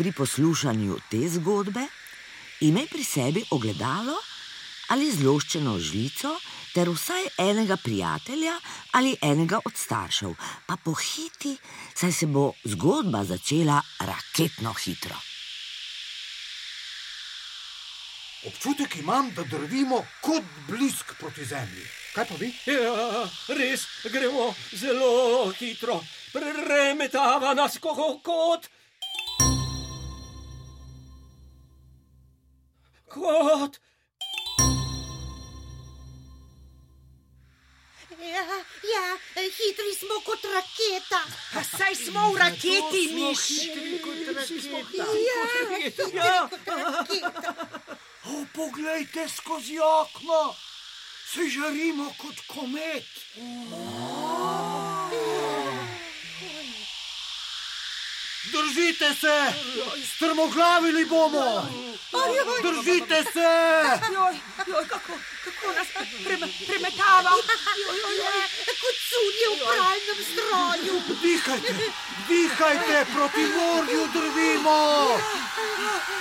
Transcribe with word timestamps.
pri 0.00 0.12
poslušanju 0.16 0.96
te 1.10 1.18
zgodbe, 1.28 1.82
imej 2.60 2.86
pri 2.88 3.02
sebi 3.04 3.42
ogledalo 3.52 4.14
ali 4.88 5.10
zloščeno 5.12 5.74
žlico, 5.78 6.30
ter 6.72 6.88
vsaj 6.88 7.26
enega 7.44 7.76
prijatelja 7.76 8.54
ali 8.96 9.12
enega 9.20 9.60
od 9.64 9.76
staršev, 9.76 10.32
pa 10.66 10.78
pohiti, 10.84 11.52
saj 11.94 12.12
se 12.12 12.26
bo 12.26 12.46
zgodba 12.64 13.26
začela 13.28 13.76
raketno 14.00 14.72
hitro. 14.72 15.20
Občutek 18.48 18.96
imam, 19.04 19.30
da 19.36 19.44
drvimo 19.44 20.00
kot 20.24 20.44
blisk 20.68 21.12
proti 21.20 21.44
zemlji. 21.44 21.84
Kaj 22.14 22.24
pa 22.24 22.40
vi? 22.40 22.54
Ja, 22.72 23.28
res 23.52 23.84
gremo 24.08 24.48
zelo 24.72 25.52
hitro, 25.60 26.00
premetava 26.32 27.54
nas 27.54 27.76
kot. 27.78 28.70
Kot. 33.10 33.80
Ja, 38.20 38.44
ja, 38.92 39.04
hitri 39.34 39.94
smo 39.98 40.20
kot 40.24 40.44
raketa. 40.44 41.20
Pa 41.54 41.62
saj 41.64 41.94
smo 41.96 42.32
v 42.32 42.36
raketi, 42.38 43.02
miš. 43.14 43.44
Ja, 44.94 45.40
Ja. 46.14 46.48
raketa. 46.76 47.54
O, 48.24 48.44
poglejte 48.54 49.28
skozi 49.28 49.78
okno, 49.78 50.54
se 51.32 51.48
žarimo 51.48 52.12
kot 52.18 52.36
komet. 52.46 53.10
Držite 58.52 59.14
se, 59.20 59.52
strmoglavili 60.14 61.04
bomo. 61.04 61.68
Držite 62.62 63.24
se. 63.32 63.50
Joj, 64.12 64.34
joj, 64.66 64.88
kako, 64.88 65.12
kako 65.44 65.72
nas 65.72 65.88
prem, 66.24 66.40
premetava. 66.66 67.30
Joj, 67.30 67.98
joj, 68.02 68.16
joj. 68.16 68.42
Kot 68.82 68.96
cunje 69.10 69.46
v 69.50 69.56
pralnem 69.66 70.20
stroju. 70.30 70.94
Dihajte, 71.22 71.74
dihajte, 72.28 73.06
proti 73.14 73.44
morju 73.56 74.08
drvimo. 74.14 74.78
Poglejte, 75.56 76.20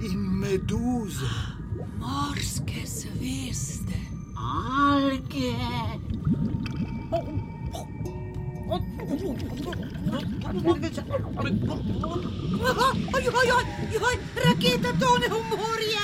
in 0.00 0.38
meduze. 0.38 1.30
Morske 1.98 2.86
zvezde. 2.86 4.00
Alge. 4.36 5.54
Oj, 13.14 13.28
oj, 13.28 13.50
oj, 13.56 13.64
oj, 14.00 14.16
raketa 14.44 14.92
tone 15.00 15.28
v 15.28 15.30
morje. 15.50 16.02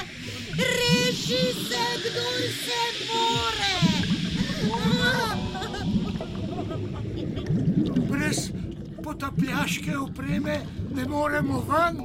Reši 0.57 1.45
se, 1.69 1.85
kdo 2.05 2.27
se 2.65 2.83
more. 3.09 3.77
Brez 8.11 8.51
potapljaške 9.03 9.99
opreme 9.99 10.82
ne 10.95 11.05
moremo 11.09 11.61
ven. 11.61 11.97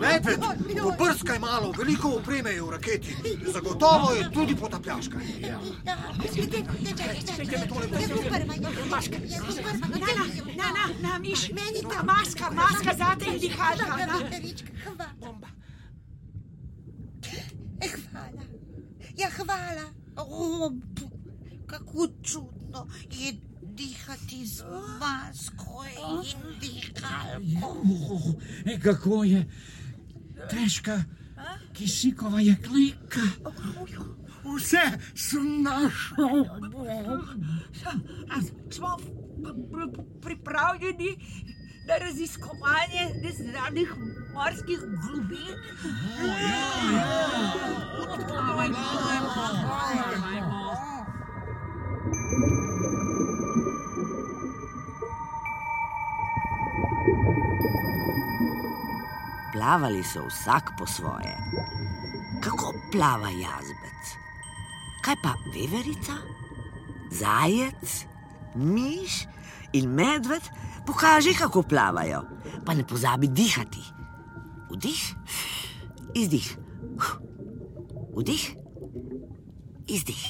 Medved, 0.00 0.40
pobrskaj 0.82 1.38
malo, 1.38 1.72
veliko 1.78 2.08
opreme 2.08 2.50
je 2.50 2.62
v 2.62 2.70
raketi. 2.70 3.16
Zagotovo 3.52 4.12
je 4.12 4.30
tudi 4.30 4.56
potapljaška. 4.56 5.18
Na, 10.56 10.64
na, 10.72 11.08
na, 11.08 11.18
miš. 11.18 11.48
Ta 11.90 12.02
maska, 12.02 12.50
maska 12.50 12.94
zate 12.96 13.24
in 13.24 13.38
dihalka. 13.40 13.96
na. 13.96 14.20
Hvala. 17.86 18.42
Ja, 19.16 19.28
hvala. 19.36 19.86
O, 20.16 20.70
kako 21.66 22.08
čudno 22.22 22.86
je 23.10 23.32
dihati 23.76 24.46
z 24.46 24.64
masko 25.00 25.84
in 25.84 26.24
dihalko. 26.60 28.34
E, 28.64 28.78
kako 28.80 29.24
je 29.24 29.44
težka 30.50 31.04
kisikova 31.72 32.40
jeklenka. 32.40 33.20
Vse 34.44 34.98
sem 35.14 35.62
našel. 35.62 36.44
Smo 38.70 38.96
pr- 39.42 39.54
pr- 39.70 40.04
pripravljeni 40.22 41.16
na 41.88 41.96
raziskovanje 41.98 43.02
neznanih 43.22 43.94
morskih 44.34 44.78
globin. 44.78 45.54
Plavali 59.66 59.98
so 60.06 60.22
vsak 60.30 60.78
po 60.78 60.86
svoje. 60.86 61.34
Kako 62.38 62.70
plava 62.92 63.26
jazbec? 63.34 64.02
Kaj 65.02 65.16
pa 65.18 65.34
veverica, 65.50 66.14
zajec, 67.10 68.06
miš 68.54 69.26
in 69.74 69.90
medved? 69.90 70.46
Pokaži, 70.86 71.34
kako 71.34 71.66
plavajo, 71.66 72.22
pa 72.62 72.78
ne 72.78 72.86
pozabi 72.86 73.26
dihati. 73.26 73.82
Vdih, 74.70 75.02
izdih, 76.14 76.46
vdih, 78.14 78.44
izdih. 79.90 80.22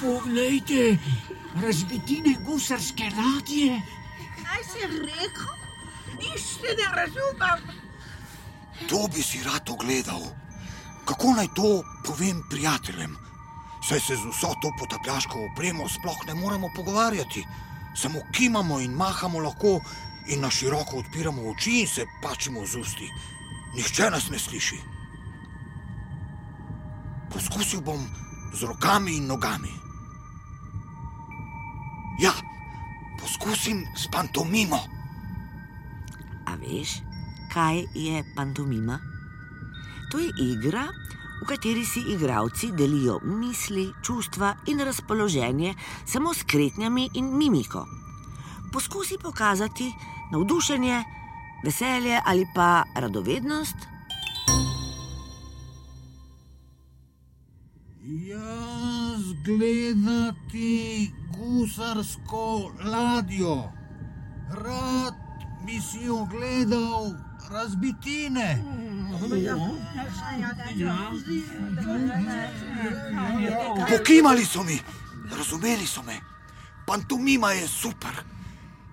Poglejte, 0.00 0.98
razbitine 1.62 2.36
gusarske 2.44 3.04
ladje. 3.04 3.80
Kaj 4.42 4.62
si 4.64 4.86
rekel? 4.86 5.54
Nič 6.20 6.40
se 6.40 6.74
ne 6.78 6.88
razumem. 6.96 7.60
To 8.88 9.08
bi 9.14 9.22
si 9.22 9.40
rad 9.44 9.70
ogledal. 9.70 10.20
Kako 11.04 11.32
naj 11.36 11.48
to 11.54 11.82
povem 12.04 12.42
prijateljem? 12.50 13.16
Saj 13.88 14.00
se 14.00 14.16
z 14.16 14.28
vso 14.32 14.52
to 14.62 14.72
potapljaško 14.78 15.38
opremo 15.52 15.88
sploh 15.88 16.26
ne 16.26 16.34
moremo 16.34 16.68
pogovarjati. 16.76 17.46
Samo 17.96 18.20
kimamo 18.32 18.80
in 18.80 18.92
mahamo 18.92 19.38
lahko 19.38 19.80
in 20.28 20.40
na 20.40 20.50
široko 20.50 20.98
odpiramo 20.98 21.50
oči 21.50 21.80
in 21.80 21.86
se 21.88 22.06
pačimo 22.22 22.66
z 22.66 22.76
usti. 22.76 23.08
Nihče 23.76 24.10
nas 24.10 24.28
ne 24.30 24.38
sliši. 24.38 24.80
Poskusil 27.32 27.80
bom 27.80 28.06
z 28.52 28.62
rokami 28.62 29.16
in 29.16 29.26
nogami. 29.26 29.85
Ja, 32.18 32.32
poskusim 33.20 33.84
s 33.96 34.08
pantomimo. 34.08 34.78
A 36.48 36.56
veš, 36.56 37.02
kaj 37.52 37.84
je 37.92 38.24
pantomima? 38.36 38.96
To 40.10 40.18
je 40.18 40.32
igra, 40.40 40.86
v 41.42 41.44
kateri 41.44 41.84
si 41.84 42.00
igravci 42.14 42.72
delijo 42.72 43.18
misli, 43.20 43.92
čustva 44.02 44.54
in 44.66 44.80
razpoloženje 44.80 45.74
samo 46.06 46.32
s 46.34 46.42
kretnjami 46.42 47.10
in 47.14 47.36
mimiko. 47.36 47.84
Poskusi 48.72 49.20
pokazati 49.22 49.92
navdušenje, 50.32 51.04
veselje 51.64 52.20
ali 52.24 52.46
pa 52.54 52.84
radovednost. 52.94 53.76
Jaz 58.06 59.22
gledati 59.44 61.12
gusarsko 61.36 62.72
ladjo. 62.84 63.72
Rad 64.50 65.14
bi 65.66 65.80
si 65.80 66.08
ogledal 66.08 67.14
razbitine. 67.50 68.64
Pokimali 73.90 74.44
so 74.44 74.62
mi, 74.62 74.80
razumeli 75.36 75.86
so 75.86 76.02
me. 76.02 76.20
Pantomima 76.86 77.52
je 77.52 77.68
super. 77.68 78.14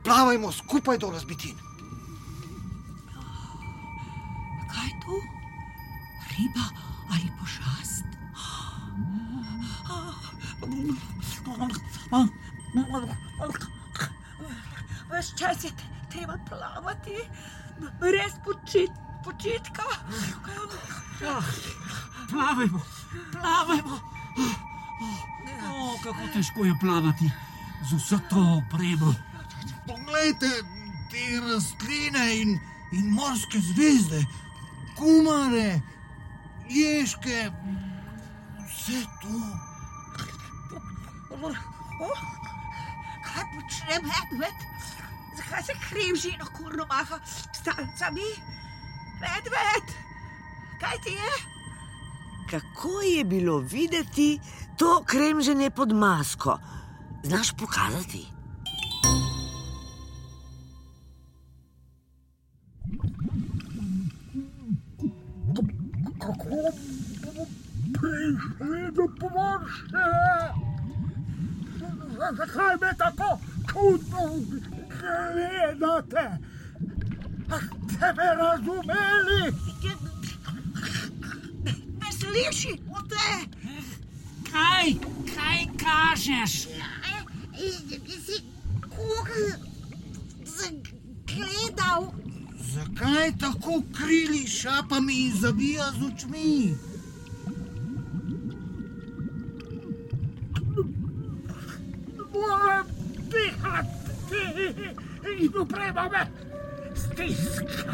Plavajmo 0.04 0.52
skupaj 0.52 0.98
do 0.98 1.10
razbitin. 1.12 1.56
Kaj 4.74 4.88
je 4.88 4.96
to? 5.06 5.16
Riba 6.30 6.66
ali 7.10 7.32
pošast? 7.40 8.04
Ves 15.10 15.34
čas 15.40 15.64
je 15.64 15.72
treba 16.10 16.38
plavati, 16.50 17.18
brez 18.00 18.34
počit, 18.46 18.92
počitka. 19.24 19.84
Plavajmo, 22.30 22.82
plavajmo. 23.32 24.00
O, 25.70 25.98
kako 26.04 26.28
težko 26.34 26.66
je 26.66 26.76
plavati 26.82 27.32
z 27.90 27.94
vso 27.98 28.20
to 28.30 28.42
opremo. 28.58 29.14
Poglejte 29.88 30.50
te 31.12 31.40
rastline 31.40 32.36
in, 32.36 32.60
in 32.92 33.10
morske 33.12 33.60
zvezde, 33.60 34.26
kumare, 34.98 35.82
ježke, 36.70 37.52
vse 38.66 39.06
to. 39.22 39.73
Oh, 41.44 42.22
kaj 43.24 43.44
počne 43.52 44.00
medved? 44.00 44.68
Zakaj 45.36 45.64
se 45.64 45.74
krivži 45.90 46.38
na 46.40 46.46
kurno 46.46 46.86
maha 46.86 47.20
s 47.26 47.64
talcami? 47.64 48.30
Medved, 49.22 49.96
kaj 50.80 50.98
ti 51.04 51.10
je? 51.10 51.34
Kako 52.50 53.02
je 53.02 53.24
bilo 53.24 53.58
videti 53.60 54.40
to 54.78 55.04
kremženje 55.06 55.70
pod 55.70 55.92
masko? 55.92 56.60
Znaš 57.24 57.52
pokazati? 57.52 58.28
prišli 67.94 68.92
do 68.92 69.06
površja. 69.20 70.73
Zakaj 72.18 72.76
me 72.82 72.98
tako 72.98 73.40
čudno 73.72 74.22
gledate? 75.00 76.38
Ste 77.90 78.14
me 78.18 78.36
razumeli? 78.36 79.54
Ne 82.00 82.12
sliši, 82.20 82.80
ote. 82.98 83.30
Kaj, 84.52 84.94
kaj 85.36 85.66
kažeš? 85.78 86.52
Si 88.26 88.44
koga 88.90 89.58
zagledal? 90.46 92.14
Zakaj 92.60 93.38
tako 93.40 93.84
krili 93.98 94.48
šapami 94.48 95.14
in 95.26 95.34
zavija 95.42 95.92
z 96.00 96.06
očmi? 96.06 96.78
Dihati 104.76 105.44
in 105.46 105.58
uprema 105.62 106.10
me 106.10 106.28
stiska. 106.96 107.94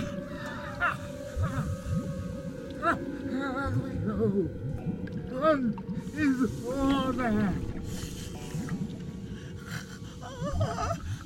Ven 5.42 5.74
iz 6.18 6.40
vode. 6.64 7.32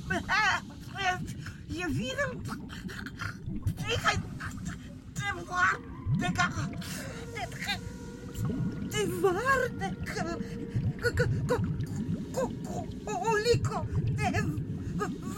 Medved 0.08 1.26
je 1.68 1.86
videl 1.88 2.32
nekaj 3.88 4.16
nevarnega. 5.20 6.46
Nevarnega. 8.92 10.24
Koliko 11.02 11.73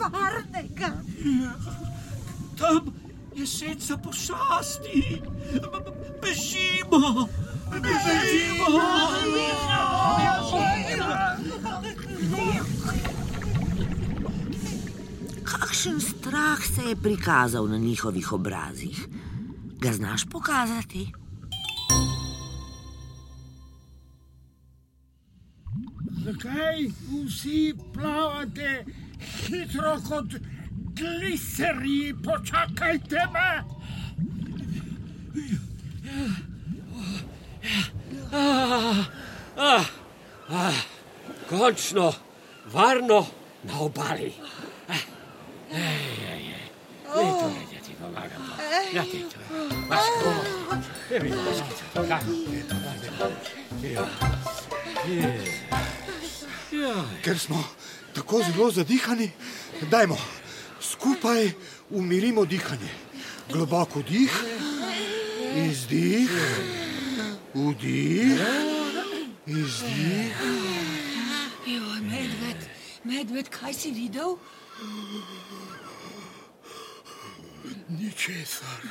nevarnega. 0.06 0.90
Tam 2.58 2.92
je 3.34 3.46
seca 3.46 3.96
pošasti. 3.96 5.20
B- 5.52 5.60
b- 5.60 5.96
Bežimo, 6.22 7.28
bežimo. 7.70 8.80
Kakšen 15.44 16.00
strah 16.00 16.58
se 16.66 16.82
je 16.82 16.96
prikazal 16.96 17.68
na 17.68 17.78
njihovih 17.78 18.32
obrazih? 18.32 19.08
Ga 19.80 19.92
znaš 19.92 20.24
pokazati? 20.24 21.12
Zakaj 26.24 26.88
vsi 27.26 27.74
plavate 27.94 28.84
hitro 29.20 29.96
kot 30.08 30.36
gliserji? 30.94 32.14
Počakajte 32.24 33.26
me! 33.32 33.62
Ah, 38.32 39.04
ah, 39.56 39.84
ah, 40.48 40.74
končno, 41.48 42.12
varno 42.72 43.26
na 43.62 43.80
obali. 43.80 44.32
Da 47.06 47.80
ti 47.84 47.94
pomagam. 48.00 48.42
Ja, 48.94 49.02
ti 49.02 49.24
to. 49.32 49.38
Vasko. 49.88 50.34
Ja, 51.10 51.18
vidim, 51.22 51.38
vasko. 51.38 51.64
Kaj? 52.08 52.20
Ja. 53.82 54.06
Ja. 55.08 55.32
Ja. 56.72 56.94
Ker 57.22 57.38
smo 57.38 57.64
tako 58.14 58.42
zelo 58.42 58.70
zadihani, 58.70 59.30
dajmo 59.90 60.18
skupaj 60.80 61.50
umirimo 61.90 62.44
dihanje. 62.44 62.90
Globoko 63.52 64.02
dih, 64.02 64.32
izdih, 65.56 66.30
vdih, 67.54 68.40
izdih. 69.46 70.36
Joj, 71.66 72.00
medved, 72.00 72.68
medved, 73.04 73.48
kaj 73.48 73.74
si 73.74 73.90
videl? 73.90 74.36
Ničesar. 77.88 78.82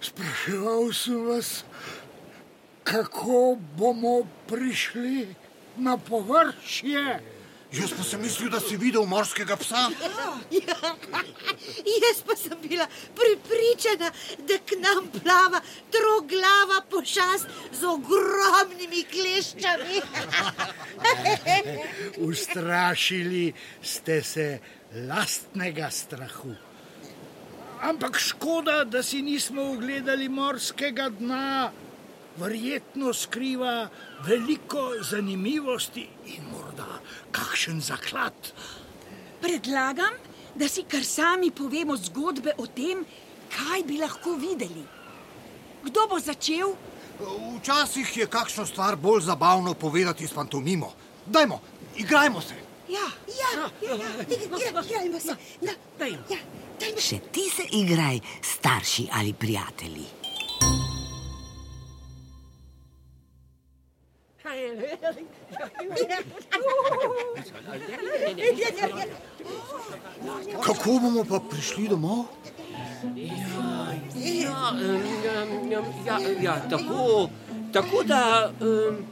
Spraševal 0.00 0.92
sem 0.92 1.24
vas, 1.24 1.64
kako 2.84 3.56
bomo 3.76 4.28
prišli 4.46 5.34
na 5.76 5.96
površje. 5.96 7.33
Jaz 7.74 7.90
pa 7.96 8.04
sem 8.06 8.20
mislil, 8.22 8.50
da 8.50 8.60
si 8.62 8.76
videl 8.78 9.06
morskega 9.06 9.56
psa. 9.58 9.88
Ja, 10.54 10.76
jaz 12.04 12.20
pa 12.26 12.36
sem 12.38 12.58
bila 12.62 12.86
pripričana, 13.18 14.10
da 14.46 14.58
k 14.62 14.78
nam 14.78 15.08
plava 15.10 15.60
troglava 15.90 16.82
pošast 16.90 17.50
z 17.74 17.88
ogromnimi 17.90 19.02
kleščami. 19.10 20.02
Ustrašili 22.30 23.52
ste 23.82 24.22
se 24.22 24.46
lastnega 25.08 25.90
strahu. 25.90 26.54
Ampak 27.84 28.18
škoda, 28.18 28.84
da 28.84 29.02
si 29.02 29.22
nismo 29.22 29.62
ogledali 29.74 30.28
morskega 30.28 31.10
dna. 31.18 31.72
Verjetno 32.36 33.12
skriva 33.14 33.88
veliko 34.26 34.90
zanimivosti 35.10 36.08
in 36.26 36.48
morda 36.52 36.86
kakšen 37.30 37.80
zaklad. 37.80 38.34
Predlagam, 39.40 40.14
da 40.54 40.68
si 40.68 40.82
kar 40.82 41.04
sami 41.04 41.50
povemo 41.50 41.96
zgodbe 41.96 42.56
o 42.58 42.66
tem, 42.66 43.04
kaj 43.54 43.84
bi 43.86 43.98
lahko 44.00 44.34
videli. 44.34 44.82
Kdo 45.84 46.08
bo 46.10 46.18
začel? 46.18 46.74
Včasih 47.60 48.16
je 48.16 48.26
kakšno 48.26 48.66
stvar 48.66 48.96
bolj 48.96 49.20
zabavno 49.28 49.74
povedati 49.74 50.26
s 50.26 50.32
pantomimo. 50.32 50.92
Dajmo, 51.26 51.60
igrajmo 51.96 52.40
se. 52.40 52.54
Ja, 52.88 53.06
Ja, 53.28 53.70
ja, 53.82 53.94
ja, 53.96 54.26
igrajmo 54.82 55.20
se. 55.20 55.36
Na, 55.60 55.72
Dajmo. 55.98 56.18
ja, 56.30 56.38
dajmo. 56.80 57.00
Še 57.00 57.18
ti 57.32 57.46
se 57.50 57.62
igraj, 57.70 58.20
starši 58.42 59.08
ali 59.12 59.32
prijatelji. 59.32 60.23
Kako 70.64 70.98
bomo 71.00 71.24
pa 71.28 71.38
prišli 71.50 71.88
domov? 71.88 72.24
Ja, 73.14 74.72
em, 74.72 75.02
em, 75.28 75.72
em, 75.72 75.84
ja, 76.06 76.18
ja, 76.40 76.54
tako, 76.70 77.28
tako 77.72 78.02
da. 78.02 78.50
Um, 78.60 79.04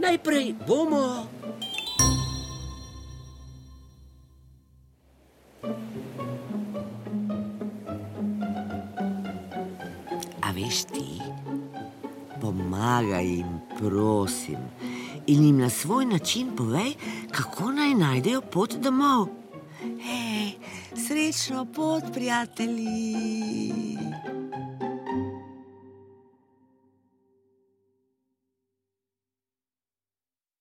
najprej 0.00 0.54
bomo. 0.66 1.28
Pomagaj 12.40 13.26
jim, 13.26 13.60
prosim, 13.78 14.58
in 15.26 15.44
jim 15.44 15.58
na 15.58 15.70
svoj 15.70 16.06
način 16.06 16.56
povej, 16.56 16.94
kako 17.30 17.72
naj 17.72 17.94
najdejo 17.94 18.40
pot 18.40 18.76
domov. 18.76 19.28
Hej, 19.80 20.52
srečno 20.96 21.64
pot, 21.64 22.04
prijatelji. 22.12 23.98